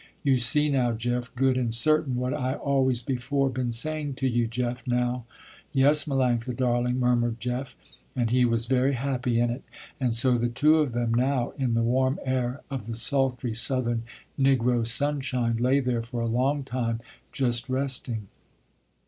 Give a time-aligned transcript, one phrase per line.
[0.23, 4.47] You see now, Jeff, good and certain, what I always before been saying to you,
[4.47, 5.25] Jeff, now."
[5.73, 7.75] "Yes, Melanctha, darling," murmured Jeff,
[8.15, 9.61] and he was very happy in it,
[9.99, 14.01] and so the two of them now in the warm air of the sultry, southern,
[14.39, 16.99] negro sunshine, lay there for a long time
[17.31, 18.27] just resting.